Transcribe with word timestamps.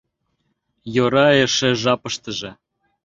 Йӧра 0.95 1.27
эше 1.43 1.69
жапыштыже. 1.81 2.51